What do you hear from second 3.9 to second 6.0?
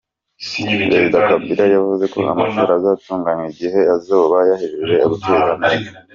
azoba yahejeje gutegurwa neza.